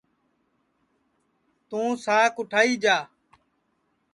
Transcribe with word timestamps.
توںساک 1.69 2.35
اوٹھائی 2.39 2.73
جا 2.83 2.97